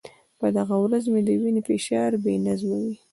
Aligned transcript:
په 0.39 0.47
دغه 0.57 0.75
ورځ 0.83 1.03
مې 1.11 1.21
د 1.27 1.29
وینې 1.41 1.61
فشار 1.67 2.11
بې 2.23 2.33
نظمه 2.47 2.77
و. 2.83 2.87